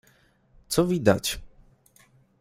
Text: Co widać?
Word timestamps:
Co 0.67 0.85
widać? 0.87 1.39